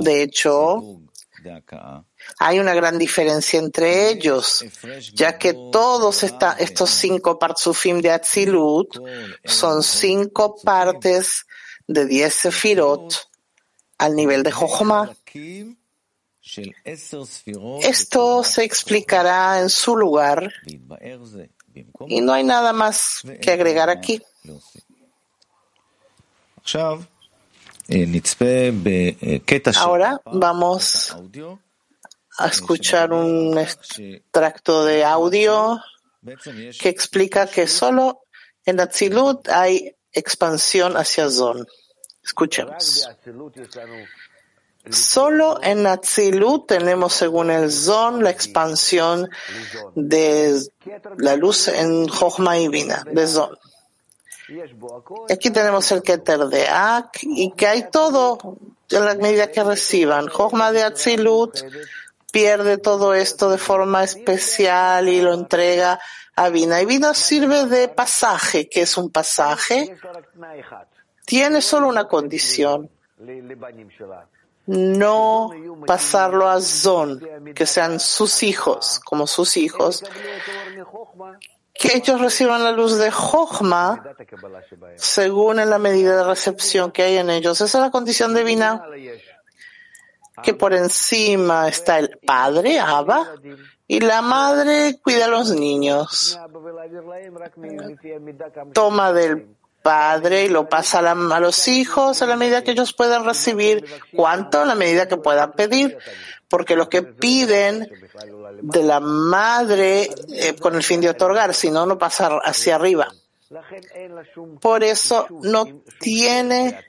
De 0.00 0.22
hecho, 0.22 1.00
hay 2.38 2.60
una 2.60 2.74
gran 2.74 2.98
diferencia 2.98 3.58
entre 3.58 4.10
ellos, 4.10 4.64
ya 5.12 5.36
que 5.36 5.54
todos 5.72 6.22
estos 6.22 6.90
cinco 6.90 7.36
parzufim 7.36 8.00
de 8.00 8.12
Atzilut 8.12 8.96
son 9.44 9.82
cinco 9.82 10.54
partes 10.62 11.46
de 11.88 12.06
diez 12.06 12.32
sefirot 12.32 13.28
al 13.98 14.14
nivel 14.14 14.42
de 14.42 14.52
Jochma. 14.52 15.10
Esto 17.82 18.44
se 18.44 18.64
explicará 18.64 19.60
en 19.60 19.68
su 19.68 19.96
lugar 19.96 20.52
Y 22.06 22.20
no 22.20 22.32
hay 22.32 22.44
nada 22.44 22.72
más 22.72 23.22
que 23.42 23.50
agregar 23.50 23.90
aquí. 23.90 24.22
Ahora 29.76 30.20
vamos 30.24 31.16
a 32.38 32.46
escuchar 32.46 33.12
un 33.12 33.58
extracto 33.58 34.84
de 34.84 35.04
audio 35.04 35.80
que 36.80 36.88
explica 36.88 37.46
que 37.46 37.66
solo 37.68 38.22
en 38.64 38.80
Atzilut 38.80 39.48
hay 39.48 39.94
expansión 40.12 40.96
hacia 40.96 41.30
Zon. 41.30 41.66
Escuchemos. 42.26 43.08
Solo 44.90 45.60
en 45.62 45.86
Atzilut 45.86 46.66
tenemos, 46.66 47.12
según 47.12 47.50
el 47.50 47.70
Zon, 47.70 48.22
la 48.22 48.30
expansión 48.30 49.28
de 49.94 50.60
la 51.18 51.36
luz 51.36 51.68
en 51.68 52.08
Jochma 52.08 52.58
y 52.58 52.68
Vina, 52.68 53.04
de 53.10 53.26
Zon. 53.26 53.56
Aquí 55.30 55.50
tenemos 55.50 55.90
el 55.92 56.02
Keter 56.02 56.46
de 56.46 56.68
Ak 56.68 57.18
y 57.22 57.52
que 57.52 57.66
hay 57.66 57.90
todo 57.90 58.38
en 58.90 59.04
la 59.04 59.14
medida 59.16 59.50
que 59.50 59.62
reciban. 59.64 60.28
Jochma 60.28 60.72
de 60.72 60.82
Atzilut 60.84 61.58
pierde 62.32 62.78
todo 62.78 63.14
esto 63.14 63.50
de 63.50 63.58
forma 63.58 64.04
especial 64.04 65.08
y 65.08 65.20
lo 65.20 65.32
entrega 65.32 65.98
a 66.36 66.48
Vina. 66.48 66.80
Y 66.80 66.86
Vina 66.86 67.14
sirve 67.14 67.66
de 67.66 67.88
pasaje. 67.88 68.68
que 68.68 68.82
es 68.82 68.96
un 68.96 69.10
pasaje? 69.10 69.96
Tiene 71.26 71.60
solo 71.60 71.88
una 71.88 72.06
condición. 72.06 72.88
No 74.66 75.50
pasarlo 75.86 76.48
a 76.48 76.60
Zon, 76.60 77.20
que 77.54 77.66
sean 77.66 78.00
sus 78.00 78.42
hijos, 78.42 79.00
como 79.04 79.26
sus 79.26 79.56
hijos, 79.56 80.02
que 81.74 81.96
ellos 81.96 82.20
reciban 82.20 82.64
la 82.64 82.72
luz 82.72 82.96
de 82.96 83.10
Jochma 83.10 84.02
según 84.96 85.60
en 85.60 85.68
la 85.68 85.78
medida 85.78 86.16
de 86.16 86.24
recepción 86.24 86.90
que 86.90 87.02
hay 87.02 87.16
en 87.18 87.30
ellos. 87.30 87.60
Esa 87.60 87.78
es 87.78 87.84
la 87.84 87.90
condición 87.90 88.34
divina 88.34 88.84
que 90.42 90.54
por 90.54 90.74
encima 90.74 91.68
está 91.68 91.98
el 91.98 92.18
padre, 92.24 92.78
Abba, 92.78 93.34
y 93.88 94.00
la 94.00 94.22
madre 94.22 94.98
cuida 95.02 95.24
a 95.24 95.28
los 95.28 95.50
niños. 95.50 96.38
Toma 98.72 99.12
del 99.12 99.56
padre 99.86 100.46
y 100.46 100.48
lo 100.48 100.68
pasa 100.68 100.98
a, 100.98 101.40
los 101.40 101.68
hijos 101.68 102.20
a 102.20 102.26
la 102.26 102.34
medida 102.34 102.64
que 102.64 102.72
ellos 102.72 102.92
puedan 102.92 103.24
recibir. 103.24 103.86
¿Cuánto? 104.16 104.62
A 104.62 104.64
la 104.64 104.74
medida 104.74 105.06
que 105.06 105.16
puedan 105.16 105.52
pedir. 105.52 105.96
Porque 106.48 106.74
lo 106.74 106.88
que 106.88 107.02
piden 107.02 107.88
de 108.62 108.82
la 108.82 108.98
madre 108.98 110.10
eh, 110.28 110.56
con 110.56 110.74
el 110.74 110.82
fin 110.82 111.00
de 111.00 111.10
otorgar, 111.10 111.54
si 111.54 111.70
no, 111.70 111.86
no 111.86 111.96
pasa 111.98 112.40
hacia 112.42 112.74
arriba. 112.74 113.12
Por 114.60 114.82
eso 114.82 115.28
no 115.42 115.82
tiene 116.00 116.84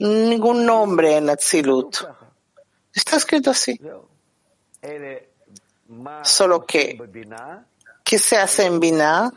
ningún 0.00 0.66
nombre 0.66 1.18
en 1.18 1.30
Atzilut. 1.30 1.96
Está 2.92 3.18
escrito 3.18 3.50
así. 3.50 3.80
Solo 6.24 6.66
que, 6.66 6.98
¿qué 8.02 8.18
se 8.18 8.36
hace 8.36 8.66
en 8.66 8.80
Binah? 8.80 9.30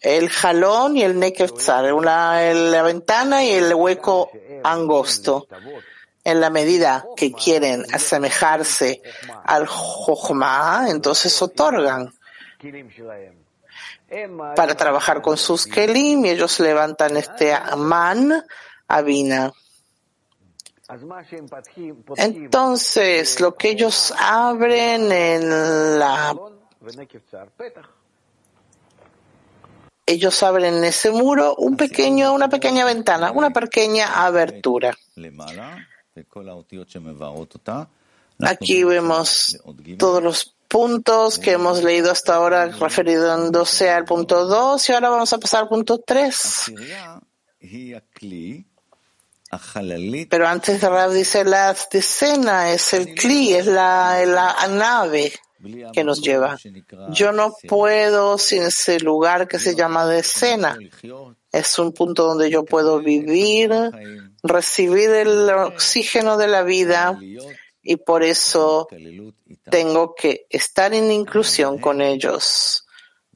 El 0.00 0.28
jalón 0.28 0.96
y 0.96 1.02
el 1.02 1.18
nekevzar, 1.18 1.84
la 1.84 2.82
ventana 2.82 3.44
y 3.44 3.50
el 3.50 3.74
hueco 3.74 4.30
angosto. 4.62 5.46
En 6.24 6.40
la 6.40 6.50
medida 6.50 7.06
que 7.16 7.32
quieren 7.32 7.84
asemejarse 7.92 9.02
al 9.44 9.66
Jochma, 9.66 10.86
entonces 10.88 11.40
otorgan 11.40 12.12
para 14.56 14.74
trabajar 14.74 15.22
con 15.22 15.36
sus 15.36 15.66
kelim 15.66 16.24
y 16.24 16.30
ellos 16.30 16.60
levantan 16.60 17.16
este 17.16 17.54
man 17.76 18.44
a 18.88 19.02
Bina. 19.02 19.52
Entonces, 22.16 23.40
lo 23.40 23.54
que 23.54 23.70
ellos 23.70 24.14
abren 24.18 25.12
en 25.12 25.98
la 25.98 26.34
ellos 30.08 30.42
abren 30.42 30.74
en 30.76 30.84
ese 30.84 31.10
muro 31.10 31.54
un 31.56 31.76
pequeño, 31.76 32.32
una 32.32 32.48
pequeña 32.48 32.84
ventana, 32.84 33.30
una 33.30 33.50
pequeña 33.50 34.24
abertura. 34.24 34.96
Aquí 38.40 38.84
vemos 38.84 39.58
todos 39.98 40.22
los 40.22 40.54
puntos 40.66 41.38
que 41.38 41.52
hemos 41.52 41.82
leído 41.82 42.10
hasta 42.10 42.34
ahora 42.34 42.66
refiriéndose 42.66 43.90
al 43.90 44.04
punto 44.04 44.46
2 44.46 44.88
y 44.88 44.92
ahora 44.92 45.10
vamos 45.10 45.32
a 45.32 45.38
pasar 45.38 45.62
al 45.62 45.68
punto 45.68 45.98
3. 45.98 46.72
Pero 50.30 50.46
antes 50.46 50.80
de 50.80 50.88
Rab 50.88 51.10
dice 51.12 51.44
la 51.44 51.74
decena 51.90 52.70
es 52.70 52.92
el 52.92 53.14
cli, 53.14 53.54
es 53.54 53.66
la, 53.66 54.24
la 54.26 54.68
nave 54.68 55.32
que 55.92 56.04
nos 56.04 56.20
lleva. 56.20 56.58
Yo 57.10 57.32
no 57.32 57.54
puedo 57.68 58.38
sin 58.38 58.62
ese 58.62 59.00
lugar 59.00 59.48
que 59.48 59.58
se 59.58 59.74
llama 59.74 60.06
decena. 60.06 60.78
Es 61.52 61.78
un 61.78 61.92
punto 61.92 62.26
donde 62.26 62.50
yo 62.50 62.64
puedo 62.64 63.00
vivir, 63.00 63.72
recibir 64.42 65.10
el 65.10 65.50
oxígeno 65.50 66.36
de 66.36 66.48
la 66.48 66.62
vida 66.62 67.18
y 67.82 67.96
por 67.96 68.22
eso 68.22 68.88
tengo 69.70 70.14
que 70.14 70.46
estar 70.50 70.92
en 70.94 71.10
inclusión 71.10 71.78
con 71.78 72.00
ellos 72.00 72.84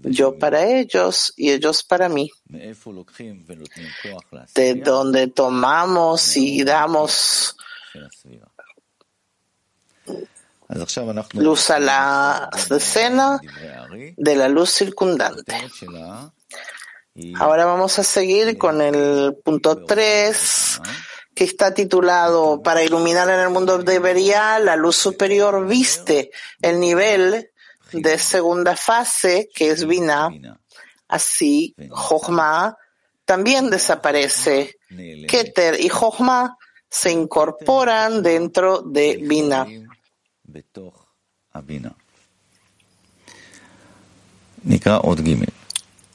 yo 0.04 0.38
para 0.38 0.66
ellos 0.66 1.32
y 1.36 1.50
ellos 1.50 1.82
para 1.84 2.08
mí. 2.08 2.30
De 4.54 4.74
donde 4.74 5.28
tomamos 5.28 6.36
y 6.36 6.64
damos 6.64 7.56
luz 11.34 11.70
a 11.70 11.78
la 11.78 12.50
escena 12.70 13.40
de 14.16 14.36
la 14.36 14.48
luz 14.48 14.70
circundante. 14.70 15.54
Ahora 17.36 17.66
vamos 17.66 17.98
a 17.98 18.04
seguir 18.04 18.56
con 18.56 18.80
el 18.80 19.36
punto 19.44 19.84
3 19.84 20.80
que 21.34 21.44
está 21.44 21.72
titulado 21.72 22.62
Para 22.62 22.82
iluminar 22.82 23.28
en 23.30 23.40
el 23.40 23.50
mundo 23.50 23.78
de 23.78 23.98
Beria, 23.98 24.58
la 24.58 24.76
luz 24.76 24.96
superior 24.96 25.66
viste 25.66 26.30
el 26.60 26.80
nivel 26.80 27.50
de 27.92 28.18
segunda 28.18 28.76
fase, 28.76 29.48
que 29.54 29.70
es 29.70 29.86
Bina, 29.86 30.30
así 31.08 31.74
Jochma 31.90 32.76
también 33.24 33.70
desaparece. 33.70 34.76
Keter 35.28 35.80
y 35.80 35.88
Jochma 35.88 36.56
se 36.88 37.10
incorporan 37.10 38.22
dentro 38.22 38.82
de 38.82 39.18
Bina. 39.22 39.66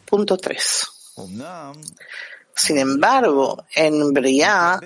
Punto 0.05 0.37
3. 0.37 0.87
Sin 2.55 2.77
embargo, 2.77 3.65
en 3.75 4.13
Briah, 4.13 4.79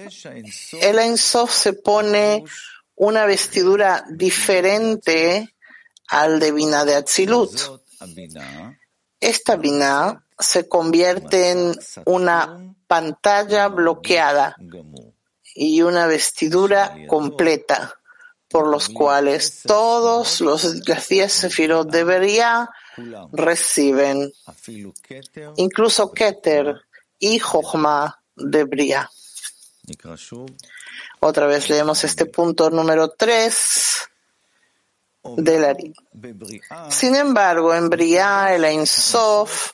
el 0.81 0.99
Ensof 0.99 1.53
se 1.53 1.73
pone 1.73 2.43
una 2.95 3.25
vestidura 3.25 4.03
diferente 4.09 5.55
al 6.07 6.39
de 6.39 6.51
Bina 6.51 6.83
de 6.85 6.95
Atzilut. 6.95 7.81
Esta 9.19 9.55
Bina 9.55 10.25
se 10.37 10.67
convierte 10.67 11.51
en 11.51 11.75
una 12.05 12.75
pantalla 12.87 13.67
bloqueada 13.69 14.57
y 15.55 15.81
una 15.81 16.07
vestidura 16.07 16.97
completa, 17.07 18.00
por 18.51 18.67
los 18.67 18.89
cuales 18.89 19.61
todos 19.63 20.41
los 20.41 20.87
las 20.87 21.07
diez 21.07 21.31
sefirot 21.31 21.89
de 21.89 22.03
Beria 22.03 22.69
reciben, 23.31 24.31
incluso 25.55 26.11
Keter 26.11 26.81
y 27.19 27.39
Jochma 27.39 28.21
de 28.35 28.65
Beria. 28.65 29.09
Otra 31.19 31.45
vez 31.47 31.69
leemos 31.69 32.03
este 32.03 32.25
punto 32.25 32.69
número 32.69 33.09
3 33.11 34.09
de 35.37 35.59
la 35.59 36.89
Sin 36.89 37.15
embargo, 37.15 37.73
en 37.73 37.89
Briah, 37.89 38.53
el 38.53 38.65
Ein 38.65 38.87
Sof, 38.87 39.71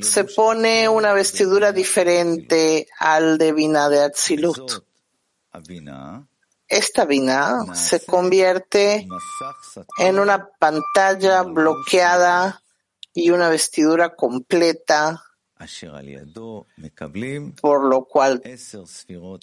se 0.00 0.24
pone 0.24 0.88
una 0.88 1.12
vestidura 1.12 1.72
diferente 1.72 2.86
al 2.98 3.38
de 3.38 3.52
Bina 3.52 3.88
de 3.88 4.02
Atzilut. 4.02 4.84
Esta 6.72 7.04
Bina 7.04 7.74
se 7.74 8.02
convierte 8.06 9.06
en 9.98 10.18
una 10.18 10.48
pantalla 10.58 11.42
bloqueada 11.42 12.62
y 13.12 13.28
una 13.28 13.50
vestidura 13.50 14.14
completa, 14.14 15.22
por 17.60 17.84
lo 17.84 18.04
cual 18.06 18.42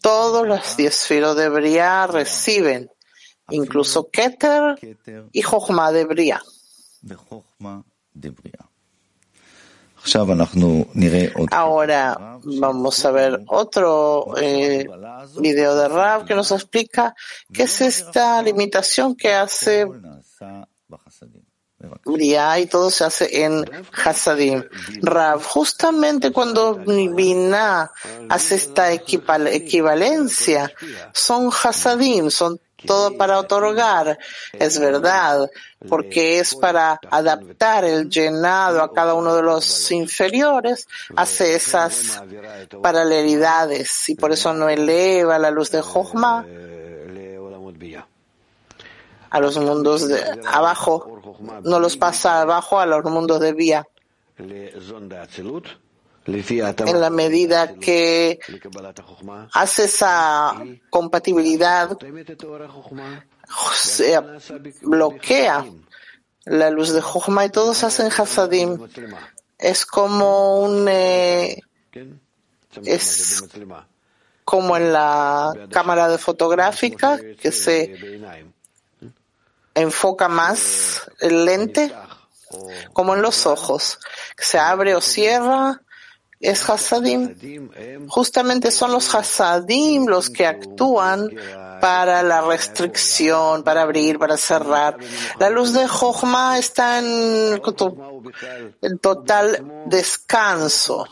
todos 0.01 0.47
los 0.47 0.75
diez 0.75 1.05
filos 1.05 1.37
de 1.37 1.49
Briah 1.49 2.07
reciben 2.07 2.89
incluso 3.51 4.09
Keter 4.09 4.79
y 5.31 5.43
Jochma 5.43 5.91
de 5.91 6.05
Bria. 6.05 6.41
Ahora 11.51 12.39
vamos 12.43 13.05
a 13.05 13.11
ver 13.11 13.43
otro 13.47 14.33
eh, 14.37 14.87
video 15.39 15.75
de 15.75 15.87
Rav 15.87 16.25
que 16.25 16.35
nos 16.35 16.51
explica 16.51 17.15
qué 17.51 17.63
es 17.63 17.81
esta 17.81 18.41
limitación 18.41 19.15
que 19.15 19.33
hace 19.33 19.87
y 22.57 22.65
todo 22.65 22.89
se 22.89 23.05
hace 23.05 23.43
en 23.43 23.63
Hasadim. 24.03 24.63
Rav, 25.01 25.41
justamente 25.43 26.31
cuando 26.31 26.75
Binah 26.75 27.91
hace 28.29 28.55
esta 28.55 28.91
equivalencia, 28.91 30.71
son 31.13 31.49
Hasadim, 31.51 32.29
son 32.29 32.59
todo 32.85 33.17
para 33.17 33.39
otorgar. 33.39 34.19
Es 34.53 34.79
verdad, 34.79 35.49
porque 35.87 36.39
es 36.39 36.55
para 36.55 36.99
adaptar 37.09 37.85
el 37.85 38.09
llenado 38.09 38.81
a 38.81 38.93
cada 38.93 39.13
uno 39.13 39.35
de 39.35 39.43
los 39.43 39.91
inferiores, 39.91 40.87
hace 41.15 41.55
esas 41.55 42.21
paralelidades 42.81 44.09
y 44.09 44.15
por 44.15 44.31
eso 44.31 44.53
no 44.53 44.69
eleva 44.69 45.39
la 45.39 45.51
luz 45.51 45.71
de 45.71 45.81
Jochma 45.81 46.45
a 49.29 49.39
los 49.39 49.57
mundos 49.57 50.07
de 50.07 50.21
abajo, 50.47 51.37
no 51.63 51.79
los 51.79 51.97
pasa 51.97 52.41
abajo 52.41 52.79
a 52.79 52.85
los 52.85 53.03
mundos 53.05 53.39
de 53.39 53.53
vía. 53.53 53.87
En 56.25 57.01
la 57.01 57.09
medida 57.09 57.75
que 57.75 58.39
hace 59.53 59.85
esa 59.85 60.55
compatibilidad, 60.89 61.97
se 63.73 64.19
bloquea 64.81 65.65
la 66.45 66.69
luz 66.69 66.93
de 66.93 67.01
Jochma 67.01 67.45
y 67.45 67.49
todos 67.49 67.83
hacen 67.83 68.11
Hasadim. 68.11 68.77
Es 69.57 69.85
como 69.85 70.61
un. 70.61 70.87
Eh, 70.87 71.61
es 72.85 73.43
como 74.45 74.77
en 74.77 74.93
la 74.93 75.53
cámara 75.71 76.07
de 76.07 76.17
fotográfica 76.17 77.19
que 77.39 77.51
se 77.51 78.19
enfoca 79.75 80.27
más 80.27 81.09
el 81.19 81.45
lente, 81.45 81.93
como 82.93 83.15
en 83.15 83.21
los 83.21 83.45
ojos, 83.45 83.99
se 84.37 84.57
abre 84.57 84.95
o 84.95 85.01
cierra, 85.01 85.81
es 86.39 86.69
Hasadim. 86.69 87.35
Justamente 88.07 88.71
son 88.71 88.91
los 88.91 89.13
Hasadim 89.13 90.07
los 90.07 90.29
que 90.29 90.45
actúan 90.45 91.29
para 91.79 92.23
la 92.23 92.41
restricción, 92.41 93.63
para 93.63 93.83
abrir, 93.83 94.19
para 94.19 94.37
cerrar. 94.37 94.97
La 95.39 95.49
luz 95.49 95.73
de 95.73 95.87
Jochma 95.87 96.57
está 96.57 96.99
en, 96.99 97.61
total 99.01 99.83
descanso. 99.85 101.07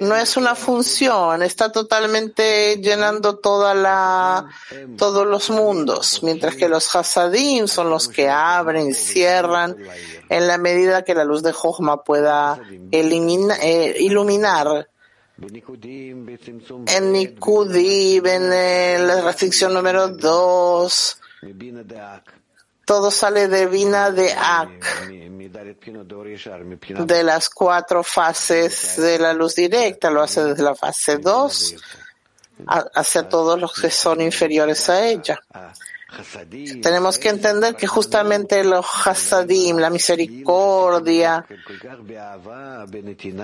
No 0.00 0.16
es 0.16 0.36
una 0.36 0.54
función, 0.54 1.42
está 1.42 1.70
totalmente 1.72 2.76
llenando 2.76 3.38
toda 3.38 3.74
la, 3.74 4.48
todos 4.96 5.26
los 5.26 5.50
mundos, 5.50 6.22
mientras 6.22 6.56
que 6.56 6.68
los 6.68 6.94
Hasadim 6.94 7.66
son 7.66 7.90
los 7.90 8.08
que 8.08 8.28
abren 8.28 8.88
y 8.88 8.94
cierran 8.94 9.76
en 10.28 10.46
la 10.46 10.58
medida 10.58 11.04
que 11.04 11.14
la 11.14 11.24
luz 11.24 11.42
de 11.42 11.52
Jochma 11.52 12.02
pueda 12.02 12.60
eh, 12.90 13.96
iluminar 13.98 14.88
en 16.86 17.12
Nikudim, 17.12 18.26
en 18.26 19.06
la 19.06 19.20
restricción 19.22 19.74
número 19.74 20.08
2, 20.08 21.20
todo 22.84 23.10
sale 23.10 23.48
de 23.48 23.66
Vina 23.66 24.10
de 24.10 24.32
Ak, 24.32 25.08
de 27.06 27.22
las 27.22 27.48
cuatro 27.50 28.02
fases 28.02 28.96
de 28.96 29.18
la 29.18 29.32
luz 29.32 29.54
directa, 29.54 30.10
lo 30.10 30.22
hace 30.22 30.42
desde 30.44 30.62
la 30.62 30.74
fase 30.74 31.18
2 31.18 31.74
hacia 32.66 33.28
todos 33.28 33.60
los 33.60 33.72
que 33.72 33.90
son 33.90 34.20
inferiores 34.20 34.88
a 34.88 35.06
ella. 35.06 35.40
Tenemos 36.82 37.18
que 37.18 37.30
entender 37.30 37.74
que 37.74 37.86
justamente 37.86 38.62
los 38.64 38.84
hasadim, 39.04 39.78
la 39.78 39.90
misericordia, 39.90 41.46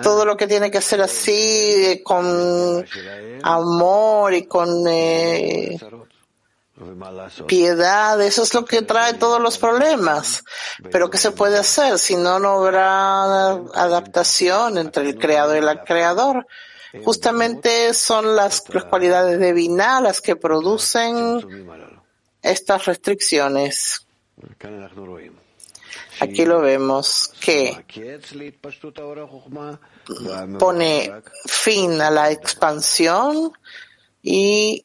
todo 0.03 0.25
lo 0.25 0.37
que 0.37 0.47
tiene 0.47 0.71
que 0.71 0.81
ser 0.81 1.01
así, 1.01 2.03
con 2.05 2.85
amor 3.43 4.35
y 4.35 4.47
con 4.47 4.85
eh, 4.87 5.79
piedad, 7.47 8.21
eso 8.21 8.43
es 8.43 8.55
lo 8.55 8.65
que 8.65 8.83
trae 8.83 9.15
todos 9.15 9.41
los 9.41 9.59
problemas. 9.59 10.45
Pero 10.91 11.11
¿qué 11.11 11.19
se 11.19 11.31
puede 11.31 11.59
hacer 11.59 11.99
si 11.99 12.17
no, 12.17 12.39
no 12.39 12.65
habrá 12.65 13.53
adaptación 13.53 14.79
entre 14.79 15.09
el 15.09 15.19
creador 15.19 15.57
y 15.57 15.67
el 15.67 15.81
creador? 15.81 16.47
Justamente 17.05 17.93
son 17.95 18.35
las, 18.35 18.63
las 18.69 18.85
cualidades 18.85 19.39
de 19.39 19.53
Binah 19.53 20.01
las 20.01 20.21
que 20.21 20.37
producen 20.37 21.43
estas 22.51 22.87
restricciones. 22.87 24.07
Aquí 26.21 26.45
lo 26.45 26.61
vemos 26.61 27.31
que 27.41 27.85
pone 30.59 31.13
fin 31.47 32.01
a 32.01 32.11
la 32.11 32.31
expansión 32.31 33.53
y 34.23 34.85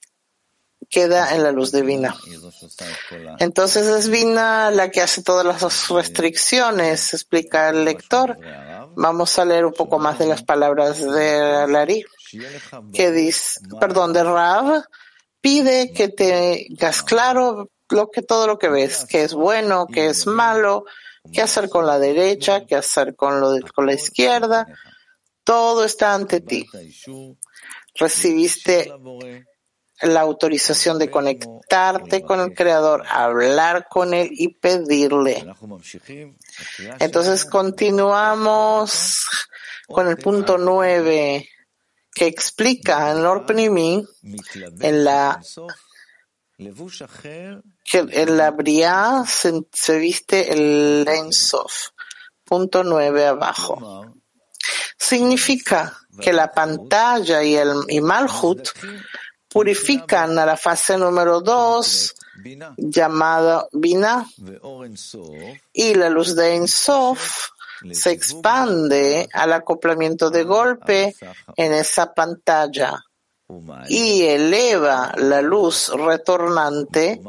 queda 0.89 1.35
en 1.35 1.43
la 1.43 1.51
luz 1.51 1.71
divina. 1.71 2.15
Entonces 3.39 3.87
es 3.87 4.09
Vina 4.09 4.69
la 4.69 4.91
que 4.91 5.01
hace 5.01 5.23
todas 5.23 5.45
las 5.45 5.89
restricciones, 5.89 7.13
explica 7.15 7.69
el 7.69 7.83
lector. 7.83 8.37
Vamos 8.95 9.39
a 9.39 9.45
leer 9.45 9.65
un 9.65 9.73
poco 9.73 9.97
más 9.97 10.19
de 10.19 10.27
las 10.27 10.43
palabras 10.43 11.01
de 11.01 11.65
Lari, 11.67 12.05
que 12.93 13.11
dice, 13.11 13.59
perdón, 13.79 14.13
de 14.13 14.23
Rav, 14.23 14.83
pide 15.43 15.91
que 15.91 16.07
tengas 16.07 17.03
claro 17.03 17.69
lo 17.89 18.09
que, 18.09 18.21
todo 18.21 18.47
lo 18.47 18.57
que 18.57 18.69
ves, 18.69 19.05
que 19.05 19.23
es 19.23 19.33
bueno, 19.33 19.87
que 19.87 20.07
es 20.07 20.25
malo, 20.25 20.85
qué 21.33 21.41
hacer 21.41 21.67
con 21.67 21.85
la 21.85 21.99
derecha, 21.99 22.65
qué 22.65 22.77
hacer 22.77 23.13
con, 23.15 23.41
lo 23.41 23.53
con 23.75 23.85
la 23.85 23.93
izquierda. 23.93 24.65
Todo 25.43 25.83
está 25.83 26.13
ante 26.13 26.39
ti. 26.39 26.65
Recibiste 27.95 28.89
la 30.01 30.21
autorización 30.21 30.97
de 30.97 31.11
conectarte 31.11 32.23
con 32.23 32.39
el 32.39 32.53
Creador, 32.53 33.03
hablar 33.09 33.87
con 33.89 34.13
Él 34.13 34.29
y 34.31 34.47
pedirle. 34.47 35.45
Entonces 36.99 37.43
continuamos 37.43 39.27
con 39.87 40.07
el 40.07 40.17
punto 40.17 40.57
nueve 40.57 41.49
que 42.13 42.27
explica 42.27 43.11
en 43.11 43.25
Orpenimi, 43.25 44.05
en 44.79 45.03
la 45.03 45.41
que 47.83 47.97
en 47.97 48.37
la 48.37 48.51
Briá 48.51 49.23
se, 49.27 49.97
viste 49.97 50.53
el 50.53 51.07
Ensof, 51.07 51.89
punto 52.43 52.83
nueve 52.83 53.25
abajo. 53.25 54.13
Significa 54.97 55.97
que 56.21 56.31
la 56.31 56.51
pantalla 56.51 57.43
y 57.43 57.55
el 57.55 57.73
y 57.89 57.99
Malhut 57.99 58.69
purifican 59.49 60.37
a 60.39 60.45
la 60.45 60.57
fase 60.57 60.97
número 60.97 61.41
dos, 61.41 62.15
llamada 62.77 63.67
Bina, 63.71 64.25
y 65.73 65.93
la 65.95 66.09
luz 66.09 66.35
de 66.35 66.55
Ensof 66.55 67.49
se 67.91 68.11
expande 68.11 69.27
al 69.33 69.53
acoplamiento 69.53 70.29
de 70.29 70.43
golpe 70.43 71.15
en 71.55 71.73
esa 71.73 72.13
pantalla 72.13 73.03
y 73.89 74.23
eleva 74.23 75.13
la 75.17 75.41
luz 75.41 75.89
retornante 75.89 77.21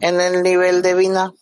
en 0.00 0.20
el 0.20 0.42
nivel 0.42 0.82
de 0.82 0.94
Vina. 0.94 1.32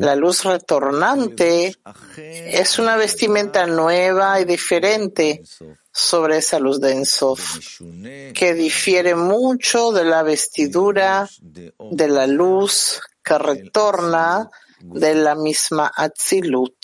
La 0.00 0.16
luz 0.16 0.44
retornante 0.44 1.76
es 2.16 2.78
una 2.78 2.96
vestimenta 2.96 3.66
nueva 3.66 4.40
y 4.40 4.44
diferente 4.44 5.42
sobre 5.92 6.38
esa 6.38 6.58
luz 6.58 6.80
de 6.80 6.92
Ensof, 6.92 7.80
que 8.34 8.54
difiere 8.54 9.14
mucho 9.14 9.92
de 9.92 10.04
la 10.04 10.24
vestidura 10.24 11.28
de 11.40 12.08
la 12.08 12.26
luz 12.26 13.00
que 13.22 13.38
retorna 13.38 14.50
de 14.80 15.14
la 15.14 15.34
misma 15.34 15.90
Atzilut. 15.94 16.76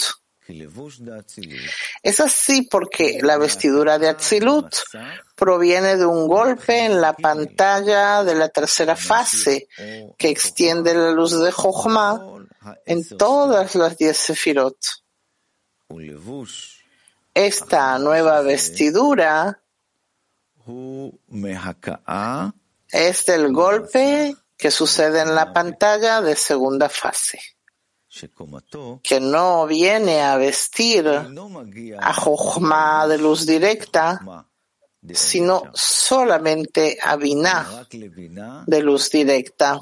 Es 2.03 2.21
así 2.21 2.69
porque 2.71 3.21
la 3.23 3.39
vestidura 3.39 3.99
de 3.99 4.09
Atzilut 4.09 4.75
proviene 5.35 5.97
de 5.97 6.05
un 6.05 6.29
golpe 6.29 6.85
en 6.85 7.01
la 7.01 7.15
pantalla 7.15 8.23
de 8.25 8.35
la 8.35 8.51
tercera 8.51 8.95
fase 8.95 9.69
que 10.19 10.29
extiende 10.29 10.93
la 10.93 11.13
luz 11.13 11.41
de 11.41 11.51
Jochma 11.51 12.21
en 12.85 13.09
todas 13.17 13.75
las 13.75 13.97
diez 13.97 14.19
sefirot. 14.19 14.77
Esta 17.33 17.99
nueva 17.99 18.43
vestidura 18.43 19.63
es 22.91 23.25
del 23.27 23.53
golpe 23.53 24.37
que 24.57 24.71
sucede 24.71 25.23
en 25.23 25.35
la 25.35 25.53
pantalla 25.53 26.21
de 26.21 26.37
segunda 26.37 26.89
fase. 26.89 27.41
Que 29.03 29.21
no 29.21 29.67
viene 29.67 30.23
a 30.23 30.37
vestir 30.37 31.09
a 31.09 32.13
Jochma 32.15 33.09
de 33.09 33.19
luz 33.19 33.47
directa, 33.47 34.21
sino 35.13 35.65
solamente 35.75 36.97
a 37.03 37.17
Binah 37.17 37.87
de 38.67 38.83
luz 38.83 39.11
directa. 39.11 39.81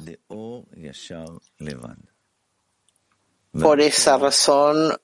Por 3.53 3.81
esa 3.83 4.17
razón, 4.17 4.97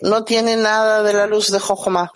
no 0.00 0.24
tiene 0.24 0.56
nada 0.56 1.02
de 1.02 1.12
la 1.12 1.26
luz 1.26 1.50
de 1.50 1.58
Jochma. 1.58 2.12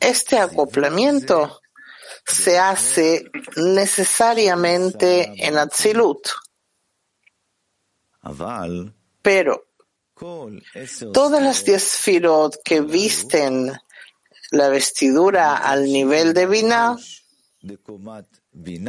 Este 0.00 0.38
acoplamiento 0.38 1.61
se 2.32 2.58
hace 2.58 3.30
necesariamente 3.56 5.32
en 5.36 5.58
Atzilut. 5.58 6.28
Pero 9.22 9.64
todas 11.12 11.42
las 11.42 11.64
diez 11.64 11.96
firot 11.96 12.56
que 12.64 12.80
visten 12.80 13.72
la 14.50 14.68
vestidura 14.68 15.56
al 15.56 15.84
nivel 15.84 16.34
de 16.34 16.46
Binah 16.46 16.96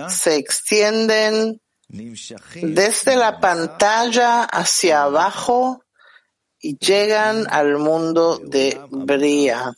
se 0.09 0.35
extienden 0.35 1.61
desde 1.87 3.15
la 3.15 3.39
pantalla 3.39 4.43
hacia 4.43 5.03
abajo 5.03 5.83
y 6.59 6.77
llegan 6.77 7.45
al 7.49 7.77
mundo 7.77 8.39
de 8.39 8.79
Bria 8.89 9.73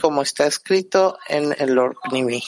como 0.00 0.22
está 0.22 0.46
escrito 0.46 1.18
en 1.28 1.54
el 1.58 1.78
Orpnimi. 1.78 2.42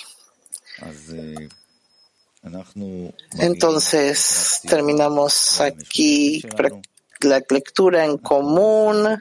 Entonces, 3.38 4.60
terminamos 4.68 5.60
aquí 5.60 6.42
la 7.20 7.42
lectura 7.48 8.04
en 8.04 8.18
común. 8.18 9.20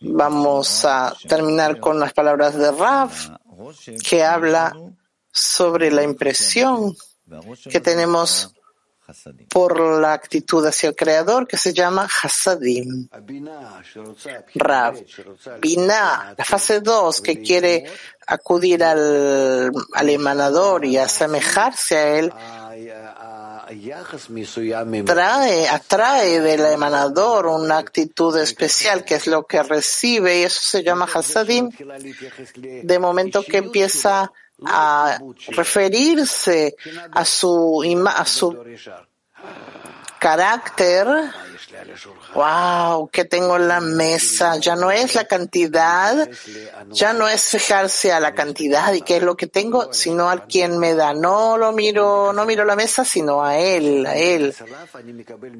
Vamos 0.00 0.84
a 0.84 1.14
terminar 1.28 1.80
con 1.80 1.98
las 1.98 2.12
palabras 2.12 2.58
de 2.58 2.70
Rav, 2.72 3.10
que 4.06 4.24
habla 4.24 4.76
sobre 5.30 5.90
la 5.90 6.02
impresión 6.02 6.96
que 7.70 7.80
tenemos 7.80 8.52
por 9.48 9.78
la 10.00 10.12
actitud 10.12 10.64
hacia 10.66 10.90
el 10.90 10.96
Creador 10.96 11.46
que 11.46 11.56
se 11.56 11.72
llama 11.72 12.08
Hasadim. 12.22 13.08
Rav, 14.54 14.96
Binah, 15.60 16.34
la 16.36 16.44
fase 16.44 16.80
2 16.80 17.20
que 17.20 17.40
quiere 17.40 17.84
acudir 18.26 18.84
al, 18.84 19.72
al 19.94 20.08
emanador 20.08 20.84
y 20.84 20.96
asemejarse 20.96 21.96
a 21.96 22.18
él, 22.18 22.32
trae, 25.04 25.68
atrae 25.68 26.40
del 26.40 26.60
emanador 26.66 27.46
una 27.46 27.78
actitud 27.78 28.36
especial 28.38 29.04
que 29.04 29.16
es 29.16 29.26
lo 29.26 29.46
que 29.46 29.62
recibe 29.62 30.40
y 30.40 30.42
eso 30.44 30.60
se 30.62 30.82
llama 30.82 31.08
Hasadim. 31.12 31.70
De 32.82 32.98
momento 32.98 33.42
que 33.42 33.58
empieza 33.58 34.32
a 34.66 35.18
referirse 35.48 36.76
a 37.12 37.24
su, 37.24 37.82
a 38.06 38.24
su 38.26 38.56
carácter, 40.22 41.08
wow, 42.32 43.08
que 43.10 43.24
tengo 43.24 43.56
en 43.56 43.66
la 43.66 43.80
mesa, 43.80 44.56
ya 44.58 44.76
no 44.76 44.92
es 44.92 45.16
la 45.16 45.24
cantidad, 45.24 46.28
ya 46.90 47.12
no 47.12 47.26
es 47.26 47.42
fijarse 47.42 48.12
a 48.12 48.20
la 48.20 48.32
cantidad 48.32 48.92
y 48.92 49.02
qué 49.02 49.16
es 49.16 49.24
lo 49.24 49.36
que 49.36 49.48
tengo, 49.48 49.92
sino 49.92 50.30
al 50.30 50.46
quien 50.46 50.78
me 50.78 50.94
da. 50.94 51.12
No 51.12 51.56
lo 51.56 51.72
miro, 51.72 52.32
no 52.32 52.44
miro 52.46 52.64
la 52.64 52.76
mesa, 52.76 53.04
sino 53.04 53.42
a 53.42 53.58
él, 53.58 54.06
a 54.06 54.14
él. 54.14 54.54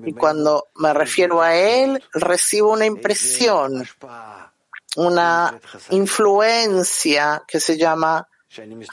Y 0.05 0.13
cuando 0.13 0.69
me 0.77 0.95
refiero 0.95 1.43
a 1.43 1.57
él, 1.57 2.01
recibo 2.13 2.71
una 2.71 2.87
impresión, 2.87 3.85
una 4.95 5.59
influencia 5.91 7.43
que 7.49 7.59
se 7.59 7.77
llama 7.77 8.29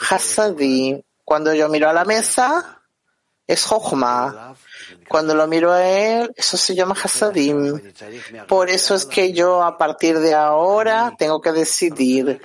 Hasadi. 0.10 1.04
Cuando 1.24 1.54
yo 1.54 1.70
miro 1.70 1.90
a 1.90 1.94
la 1.94 2.06
mesa, 2.06 2.80
es 3.50 3.66
Jochma. 3.66 4.56
Cuando 5.08 5.34
lo 5.34 5.48
miro 5.48 5.72
a 5.72 5.84
él, 5.84 6.32
eso 6.36 6.56
se 6.56 6.76
llama 6.76 6.96
Hasadim. 7.02 7.82
Por 8.48 8.70
eso 8.70 8.94
es 8.94 9.06
que 9.06 9.34
yo 9.34 9.64
a 9.64 9.76
partir 9.78 10.20
de 10.20 10.36
ahora 10.36 11.16
tengo 11.18 11.42
que 11.42 11.52
decidir. 11.52 12.42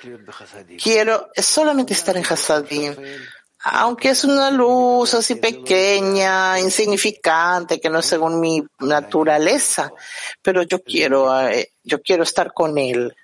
Quiero 0.82 1.28
solamente 1.36 1.92
estar 1.92 2.16
en 2.16 2.24
Hasadim. 2.24 2.94
Aunque 3.66 4.10
es 4.10 4.24
una 4.24 4.50
luz 4.50 5.14
así 5.14 5.36
pequeña, 5.36 6.58
insignificante, 6.58 7.80
que 7.80 7.88
no 7.88 7.98
es 8.00 8.06
según 8.06 8.40
mi 8.40 8.62
naturaleza, 8.80 9.90
pero 10.42 10.62
yo 10.62 10.82
quiero, 10.82 11.48
eh, 11.48 11.72
yo 11.82 12.00
quiero 12.02 12.24
estar 12.24 12.52
con 12.52 12.76
él. 12.76 13.14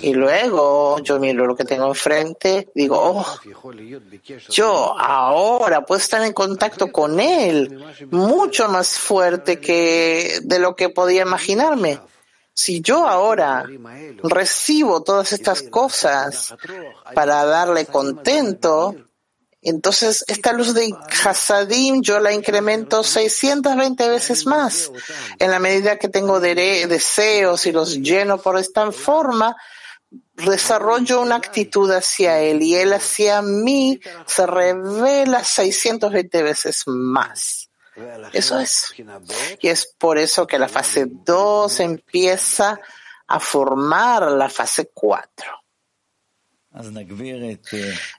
Y 0.00 0.14
luego 0.14 1.00
yo 1.00 1.18
miro 1.18 1.44
lo 1.46 1.56
que 1.56 1.64
tengo 1.64 1.88
enfrente, 1.88 2.68
digo, 2.74 2.96
oh, 2.98 3.26
yo 4.48 4.96
ahora 4.98 5.84
puedo 5.84 6.00
estar 6.00 6.22
en 6.22 6.32
contacto 6.32 6.92
con 6.92 7.18
él 7.18 7.84
mucho 8.10 8.68
más 8.68 8.98
fuerte 8.98 9.58
que 9.58 10.38
de 10.42 10.58
lo 10.60 10.76
que 10.76 10.88
podía 10.88 11.22
imaginarme. 11.22 12.00
Si 12.52 12.80
yo 12.80 13.08
ahora 13.08 13.64
recibo 14.22 15.02
todas 15.02 15.32
estas 15.32 15.62
cosas 15.62 16.54
para 17.14 17.44
darle 17.44 17.86
contento, 17.86 18.94
entonces, 19.62 20.24
esta 20.26 20.52
luz 20.52 20.72
de 20.72 20.94
Hasadim 21.24 22.00
yo 22.00 22.18
la 22.18 22.32
incremento 22.32 23.02
620 23.02 24.08
veces 24.08 24.46
más. 24.46 24.90
En 25.38 25.50
la 25.50 25.58
medida 25.58 25.98
que 25.98 26.08
tengo 26.08 26.40
deseos 26.40 27.66
y 27.66 27.72
los 27.72 27.98
lleno 27.98 28.38
por 28.38 28.58
esta 28.58 28.90
forma, 28.90 29.54
desarrollo 30.34 31.20
una 31.20 31.36
actitud 31.36 31.90
hacia 31.90 32.40
Él 32.40 32.62
y 32.62 32.74
Él 32.74 32.94
hacia 32.94 33.42
mí 33.42 34.00
se 34.26 34.46
revela 34.46 35.44
620 35.44 36.42
veces 36.42 36.84
más. 36.86 37.68
Eso 38.32 38.58
es. 38.58 38.94
Y 39.60 39.68
es 39.68 39.86
por 39.98 40.16
eso 40.16 40.46
que 40.46 40.58
la 40.58 40.68
fase 40.68 41.04
2 41.06 41.80
empieza 41.80 42.80
a 43.26 43.38
formar 43.38 44.22
la 44.32 44.48
fase 44.48 44.90
4. 44.94 45.59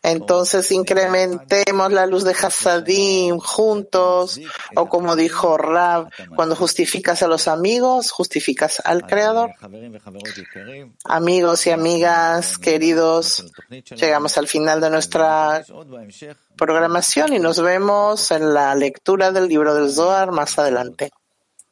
Entonces 0.04 0.72
incrementemos 0.72 1.92
la 1.92 2.06
luz 2.06 2.26
de 2.26 2.32
Hasadim 2.32 3.40
juntos, 3.40 4.42
o 4.76 4.90
como 4.90 5.16
dijo 5.16 5.58
Rab, 5.58 6.10
cuando 6.36 6.56
justificas 6.56 7.24
a 7.24 7.28
los 7.28 7.48
amigos, 7.48 8.12
justificas 8.12 8.82
al 8.84 9.06
Creador. 9.08 9.52
Amigos 11.06 11.66
y 11.68 11.72
amigas 11.72 12.58
queridos, 12.58 13.46
llegamos 13.70 14.38
al 14.38 14.48
final 14.48 14.82
de 14.82 14.90
nuestra 14.90 15.64
programación 16.58 17.34
y 17.34 17.40
nos 17.40 17.62
vemos 17.62 18.32
en 18.32 18.54
la 18.54 18.76
lectura 18.76 19.32
del 19.32 19.48
libro 19.48 19.74
del 19.76 19.92
Zohar 19.92 20.32
más 20.32 20.60
adelante. 20.60 21.12